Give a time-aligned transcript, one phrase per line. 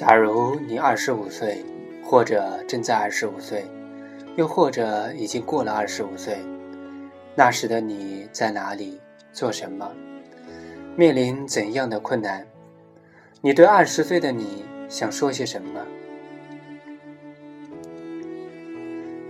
[0.00, 1.62] 假如你二十五岁，
[2.02, 3.66] 或者正在二十五岁，
[4.34, 6.38] 又或者已经过了二十五岁，
[7.34, 8.98] 那时的你在哪里？
[9.30, 9.92] 做什么？
[10.96, 12.46] 面临怎样的困难？
[13.42, 15.82] 你对二十岁的你想说些什么？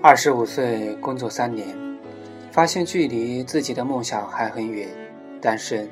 [0.01, 1.67] 二十五岁工作三年，
[2.53, 4.87] 发现距离自己的梦想还很远，
[5.41, 5.91] 单身，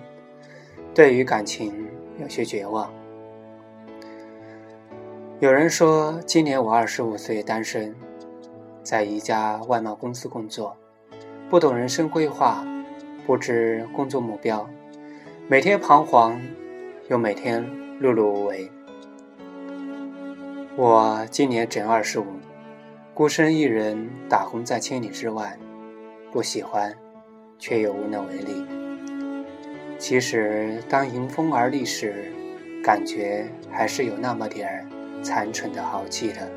[0.95, 1.75] 对于感情
[2.21, 2.89] 有些绝望。
[5.41, 7.95] 有人说，今年我二十五岁，单身，
[8.83, 10.77] 在一家外贸公司工作，
[11.49, 12.67] 不懂人生规划，
[13.25, 14.69] 不知工作目标，
[15.47, 16.41] 每天彷徨，
[17.09, 17.65] 又每天
[18.01, 18.69] 碌碌无为。
[20.75, 22.27] 我今年整二十五，
[23.15, 25.57] 孤身一人打工在千里之外，
[26.33, 26.93] 不喜欢，
[27.61, 28.67] 却又无能为力。
[29.99, 32.33] 其实，当迎风而立时，
[32.83, 34.85] 感觉还是有那么点儿。
[35.23, 36.51] 残存的豪气的。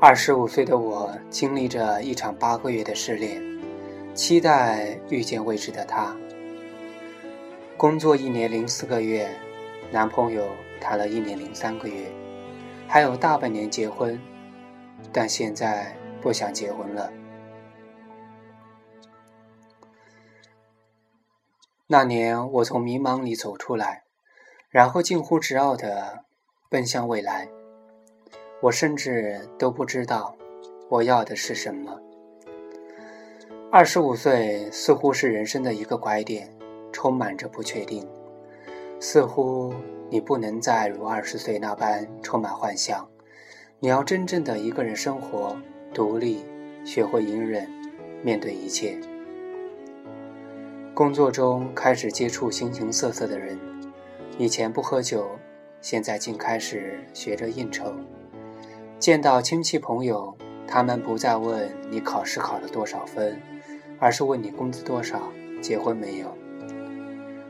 [0.00, 3.42] 二十五岁的我经历着一场八个月的失恋，
[4.14, 6.16] 期待遇见未知的他。
[7.76, 9.28] 工作一年零四个月，
[9.90, 10.48] 男朋友
[10.80, 12.12] 谈了一年零三个月，
[12.86, 14.20] 还有大半年结婚，
[15.12, 17.12] 但现在不想结婚了。
[21.86, 24.07] 那年我从迷茫里走出来。
[24.70, 26.24] 然后近乎执拗地
[26.68, 27.48] 奔向未来，
[28.60, 30.36] 我甚至都不知道
[30.90, 31.98] 我要的是什么。
[33.72, 36.54] 二十五岁似乎是人生的一个拐点，
[36.92, 38.06] 充满着不确定。
[39.00, 39.72] 似乎
[40.10, 43.08] 你不能再如二十岁那般充满幻想，
[43.78, 45.56] 你要真正的一个人生活，
[45.94, 46.44] 独立，
[46.84, 47.66] 学会隐忍，
[48.22, 48.98] 面对一切。
[50.92, 53.58] 工作中开始接触形形色色的人。
[54.40, 55.28] 以前不喝酒，
[55.80, 57.92] 现在竟开始学着应酬。
[58.96, 60.32] 见到亲戚朋友，
[60.64, 63.36] 他们不再问你考试考了多少分，
[63.98, 66.32] 而是问你工资多少，结婚没有。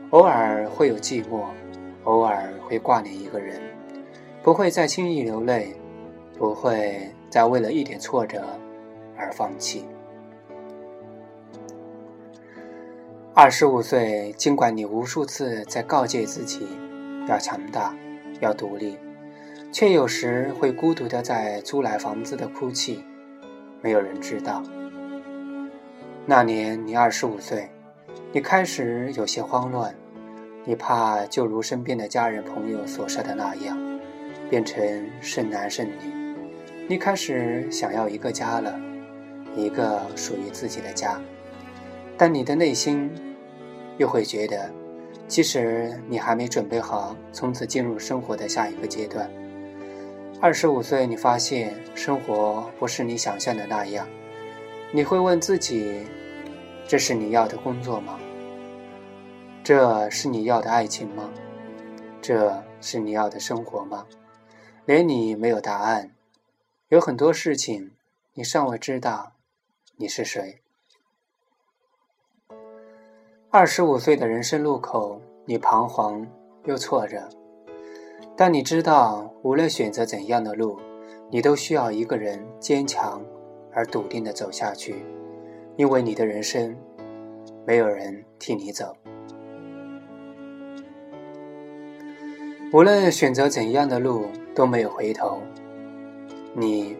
[0.09, 1.45] 偶尔会有寂寞，
[2.05, 3.61] 偶尔会挂念一个人，
[4.41, 5.75] 不会再轻易流泪，
[6.39, 8.43] 不会再为了一点挫折
[9.15, 9.85] 而放弃。
[13.41, 16.67] 二十五岁，尽管你无数次在告诫自己
[17.25, 17.95] 要强大、
[18.41, 18.97] 要独立，
[19.71, 23.01] 却有时会孤独的在租来房子的哭泣，
[23.81, 24.61] 没有人知道。
[26.25, 27.69] 那年你二十五岁，
[28.33, 29.95] 你开始有些慌乱，
[30.65, 33.77] 你怕就如身边的家人朋友所说的那样，
[34.49, 34.83] 变成
[35.21, 36.35] 剩男剩女，
[36.89, 38.77] 你开始想要一个家了，
[39.55, 41.17] 一个属于自己的家，
[42.17, 43.09] 但你的内心。
[43.99, 44.71] 又会觉得，
[45.27, 49.29] 其实你还没准备好从此进入生活的下一个阶段。
[50.41, 54.07] 二十五岁，你发现生活不是你想象的那样，
[54.93, 56.07] 你会问自己：
[56.87, 58.17] 这是你要的工作吗？
[59.63, 61.29] 这是你要的爱情吗？
[62.21, 64.07] 这是你要的生活吗？
[64.85, 66.11] 连你没有答案。
[66.87, 67.91] 有很多事情，
[68.33, 69.33] 你尚未知道
[69.97, 70.61] 你是谁。
[73.51, 76.23] 二十五岁的人生路口，你彷徨
[76.65, 77.27] 又挫折，
[78.37, 80.77] 但你知道，无论选择怎样的路，
[81.31, 83.19] 你都需要一个人坚强
[83.73, 85.03] 而笃定的走下去，
[85.77, 86.77] 因为你的人生，
[87.65, 88.95] 没有人替你走。
[92.71, 95.39] 无论选择怎样的路，都没有回头，
[96.53, 96.95] 你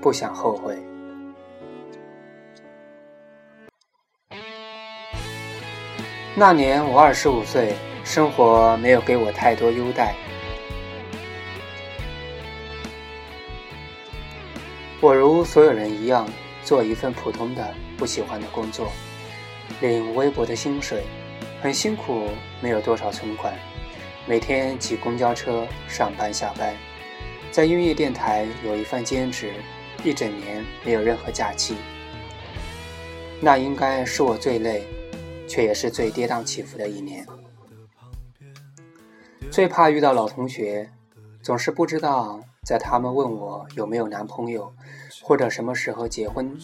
[0.00, 0.76] 不想后悔。
[6.36, 7.74] 那年我二十五岁，
[8.04, 10.14] 生活没有给我太多优待。
[15.00, 16.28] 我如所有人一样，
[16.62, 18.92] 做一份普通的、不喜欢的工作，
[19.80, 21.02] 领微薄的薪水，
[21.60, 22.28] 很辛苦，
[22.60, 23.52] 没有多少存款，
[24.24, 26.72] 每天挤公交车上班下班。
[27.50, 29.52] 在音乐电台有一份兼职，
[30.04, 31.74] 一整年没有任何假期。
[33.40, 34.86] 那应该是我最累。
[35.50, 37.26] 却也是最跌宕起伏的一年，
[39.50, 40.88] 最怕遇到老同学，
[41.42, 44.72] 总是不知道在他们问我有没有男朋友，
[45.24, 46.56] 或者什么时候结婚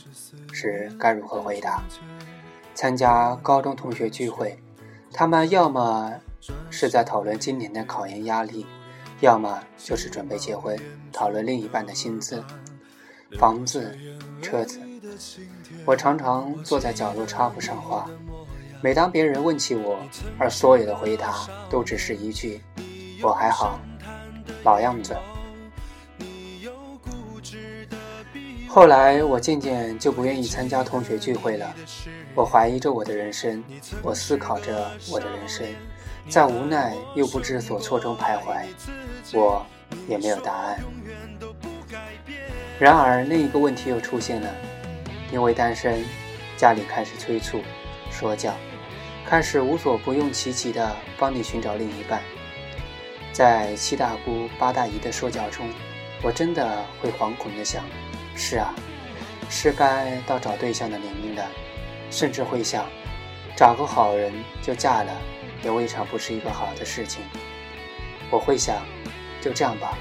[0.52, 1.82] 时该如何回答。
[2.76, 4.56] 参加高中同学聚会，
[5.12, 6.12] 他们要么
[6.70, 8.64] 是在讨论今年的考研压力，
[9.18, 10.78] 要么就是准备结婚，
[11.12, 12.40] 讨论另一半的薪资、
[13.36, 13.98] 房子、
[14.40, 14.78] 车子。
[15.84, 18.08] 我常常坐在角落插不上话。
[18.82, 19.98] 每当别人问起我，
[20.38, 21.34] 而所有的回答
[21.68, 22.60] 都只是一句
[23.22, 23.80] “我还好，
[24.62, 25.16] 老样子”。
[28.68, 31.74] 后来我渐渐就不愿意参加同学聚会了。
[32.34, 33.64] 我怀疑着我的人生，
[34.02, 35.66] 我思考着我的人生，
[36.28, 38.62] 在无奈又不知所措中徘徊。
[39.32, 39.64] 我
[40.06, 40.78] 也没有答案。
[42.78, 44.54] 然而另一个问题又出现了，
[45.32, 46.04] 因为单身，
[46.58, 47.62] 家里开始催促、
[48.18, 48.54] 说教，
[49.26, 52.22] 开始无所不用其极的帮你寻找另一半。
[53.30, 55.68] 在七大姑八大姨的说教中，
[56.22, 57.84] 我真的会惶恐的想。
[58.34, 58.74] 是啊，
[59.50, 61.46] 是该到找对象的年龄了，
[62.10, 62.86] 甚至会想，
[63.54, 64.32] 找个好人
[64.62, 65.12] 就嫁了，
[65.62, 67.22] 也未尝不是一个好的事情。
[68.30, 68.76] 我会想，
[69.42, 69.98] 就这样吧。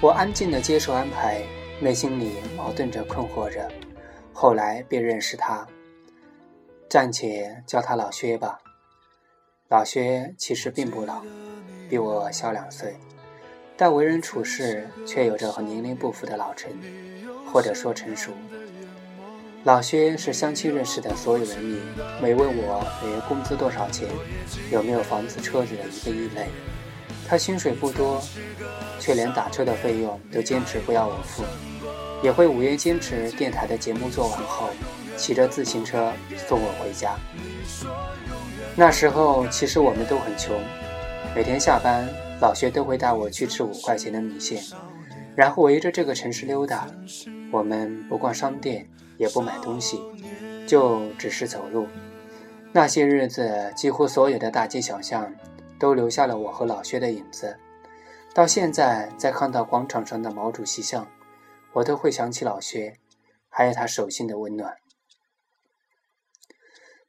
[0.00, 1.42] 我安静的接受安排，
[1.80, 3.68] 内心里矛盾着、困惑着。
[4.36, 5.64] 后来便认识他，
[6.90, 8.58] 暂且叫他老薛吧。
[9.68, 11.22] 老薛其实并不老，
[11.88, 12.96] 比我小两岁。
[13.76, 16.70] 但为人处事却有着和年龄不符的老成，
[17.50, 18.32] 或者说成熟。
[19.62, 21.80] 老薛是相亲认识的所有人里，
[22.20, 24.08] 没问我每月工资多少钱，
[24.70, 26.48] 有没有房子车子的一个异类。
[27.26, 28.20] 他薪水不多，
[28.98, 31.42] 却连打车的费用都坚持不要我付，
[32.24, 34.70] 也会五月坚持电台的节目做完后，
[35.14, 36.10] 骑着自行车
[36.48, 37.18] 送我回家。
[38.74, 40.58] 那时候其实我们都很穷，
[41.36, 42.08] 每天下班。
[42.40, 44.60] 老薛都会带我去吃五块钱的米线，
[45.36, 46.86] 然后围着这个城市溜达。
[47.52, 48.86] 我们不逛商店，
[49.18, 50.00] 也不买东西，
[50.66, 51.86] 就只是走路。
[52.72, 55.32] 那些日子，几乎所有的大街小巷
[55.78, 57.56] 都留下了我和老薛的影子。
[58.34, 61.06] 到现在，再看到广场上的毛主席像，
[61.74, 62.98] 我都会想起老薛，
[63.48, 64.76] 还有他手心的温暖。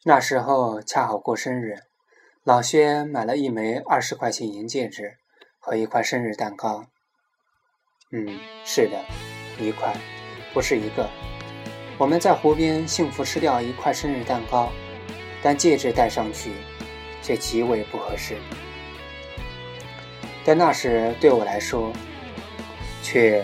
[0.04, 1.80] 那时候恰好过生日。
[2.44, 5.18] 老薛买了一枚二十块钱银戒指
[5.60, 6.86] 和一块生日蛋糕。
[8.12, 9.04] 嗯，是的，
[9.60, 9.96] 一块，
[10.54, 11.10] 不是一个。
[11.98, 14.72] 我们在湖边幸福吃掉一块生日蛋糕，
[15.42, 16.52] 但戒指戴上去
[17.24, 18.38] 却极为不合适。
[20.46, 21.92] 但那时对我来说，
[23.02, 23.44] 却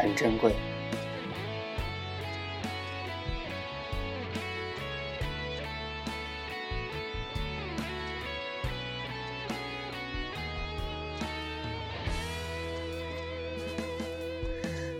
[0.00, 0.54] 很珍贵。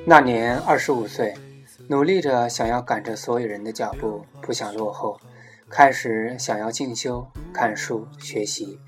[0.07, 1.35] 那年二十五岁，
[1.87, 5.21] 努力着想要赶着所有人的脚步，不想落后，
[5.69, 7.25] 开始想要进修、
[7.55, 8.81] 看书、学习，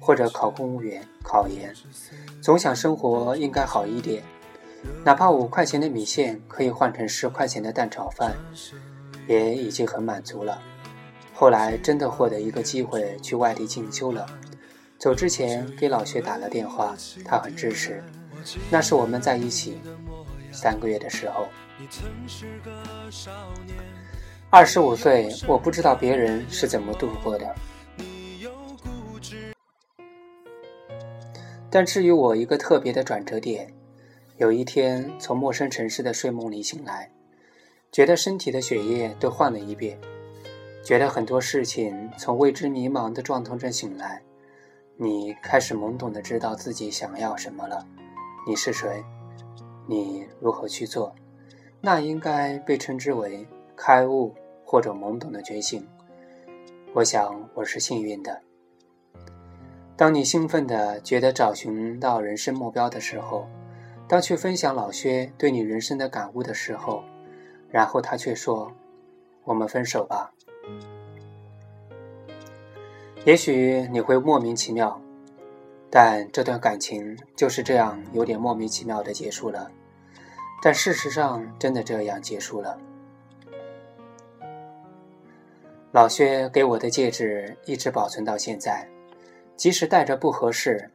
[0.00, 1.72] 或者考公务员、考研，
[2.40, 4.24] 总想生活应该好一点，
[5.04, 8.34] 哪怕五块钱的米线可以换成十块钱的蛋炒饭，
[9.26, 10.60] 也已经很满足了。
[11.32, 14.26] 后来真的获得一个机会去外地进修了，
[14.98, 18.02] 走之前给老薛打了电话，他很支持。
[18.70, 19.80] 那是我们在一起。
[20.52, 21.48] 三个月的时候，
[24.50, 27.52] 二十五岁，我不知道别人是怎么度过的。
[31.68, 33.74] 但至于我一个特别的转折点，
[34.36, 37.08] 有一天从陌生城市的睡梦里醒来，
[37.92, 39.96] 觉得身体的血液都换了一遍，
[40.82, 44.20] 觉得很多事情从未知迷茫的状态中醒来，
[44.96, 47.86] 你开始懵懂的知道自己想要什么了。
[48.44, 49.04] 你是谁？
[49.86, 51.14] 你如何去做？
[51.80, 55.86] 那应该被称之为开悟或者懵懂的觉醒。
[56.92, 58.40] 我想我是幸运的。
[59.96, 63.46] 当你兴奋的觉得找寻到人生目标的时候，
[64.14, 67.02] 当去分享老薛对你人生的感悟的时候，
[67.68, 68.70] 然后他却说
[69.42, 70.32] ：“我们分手吧。”
[73.26, 75.00] 也许你会莫名其妙。
[75.90, 79.68] 但这段感情就是这样有点莫名其妙的结束了，
[80.62, 82.78] 但事实上真的这样结束了。
[85.90, 88.88] 老薛给我的戒指一直保存到现在，
[89.56, 90.88] 即使戴着不合适，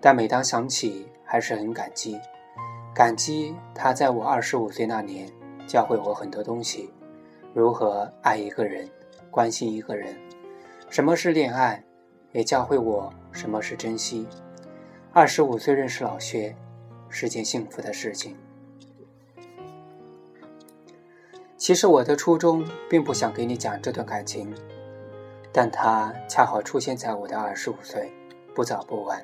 [0.00, 2.16] 但每当想起还是很感激，
[2.94, 5.28] 感激他在我二十五岁那年
[5.66, 6.88] 教会我很多东西，
[7.52, 8.88] 如何爱一个人，
[9.32, 10.16] 关心一个人，
[10.90, 11.82] 什么是恋爱。
[12.30, 14.28] 也教会我什么是珍惜。
[15.12, 16.54] 二十五岁认识老薛，
[17.08, 18.36] 是件幸福的事情。
[21.56, 24.54] 其实我的初衷并不想给你讲这段感情，
[25.52, 28.12] 但它恰好出现在我的二十五岁，
[28.54, 29.20] 不早不晚，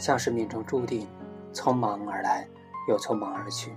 [0.00, 1.06] 像是命中注定，
[1.54, 2.46] 匆忙而来，
[2.88, 3.72] 又匆忙而去。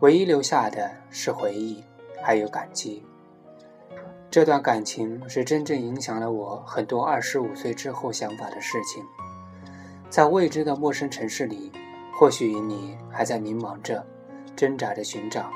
[0.00, 1.82] 唯一留下的是回忆，
[2.22, 3.04] 还有感激，
[4.30, 9.04] 这段感情是真正影响了我很多二十五岁之后想法的事情。
[10.08, 11.72] 在未知的陌生城市里，
[12.18, 14.04] 或许你还在迷茫着、
[14.54, 15.50] 挣扎着寻找，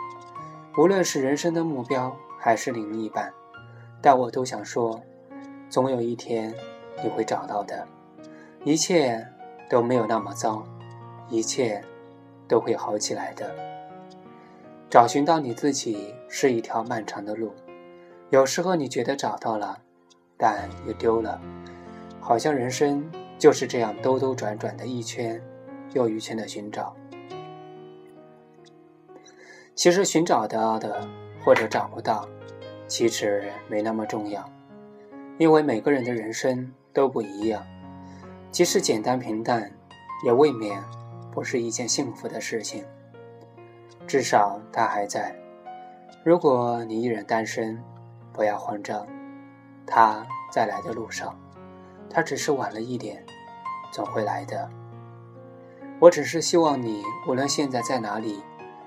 [0.77, 3.33] 无论是人生的目标还是另一半，
[4.03, 5.01] 但我都想说，
[5.69, 6.55] 总有一天
[7.03, 7.87] 你会找到的，
[8.65, 9.27] 一切
[9.69, 10.65] 都没有那么糟，
[11.29, 11.83] 一切
[12.47, 13.55] 都会好起来的。
[14.91, 17.53] 找寻到你自己是一条漫长的路。
[18.31, 19.79] 有时候你觉得找到了，
[20.37, 21.41] 但又丢了，
[22.21, 23.05] 好像人生
[23.39, 25.41] 就是这样兜兜转转的一圈
[25.93, 26.95] 又一圈的寻找。
[29.75, 31.07] 其实寻找到的
[31.45, 32.29] 或者找不到，
[32.87, 34.49] 其实没那么重要，
[35.39, 37.67] 因为每个人的人生都不一样，
[38.53, 39.71] 即使简单平淡，
[40.25, 40.81] 也未免
[41.35, 42.85] 不是一件幸福的事情。
[44.07, 45.35] 至少他还在。
[46.25, 47.83] 如果你依然单身，
[48.33, 49.05] 不要慌张，
[49.85, 51.37] 他在来的路上，
[52.09, 53.25] 他只是晚了一点，
[53.93, 54.71] 总会来的。
[56.01, 58.43] 我只是希望你，无论现在在哪里，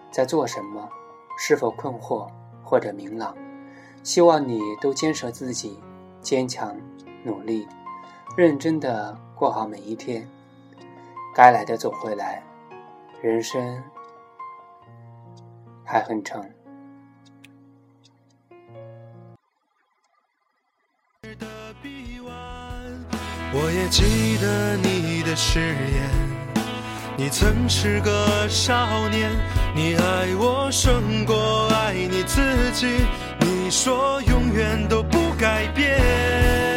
[0.10, 0.90] 在做什么，
[1.38, 2.28] 是否困惑
[2.64, 3.36] 或者明朗，
[4.04, 5.80] 希望你都坚守自己，
[6.22, 6.76] 坚强
[7.24, 7.68] 努力，
[8.36, 10.28] 认真的过好每一天。
[11.38, 12.42] 该来的总会来，
[13.22, 13.62] 人生
[15.86, 16.44] 还很长。
[23.54, 26.10] 我也记得你的誓言，
[27.16, 29.32] 你曾是个少年，
[29.76, 32.42] 你爱我胜过爱你自
[32.72, 32.88] 己，
[33.42, 36.77] 你说永远都不改变。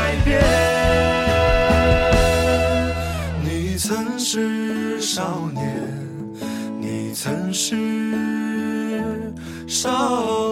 [5.21, 5.87] 少年，
[6.79, 7.75] 你曾是
[9.67, 10.50] 少。